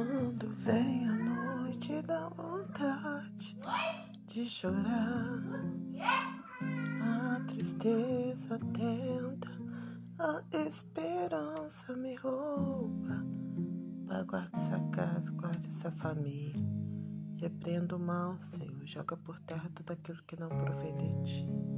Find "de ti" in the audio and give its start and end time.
20.96-21.69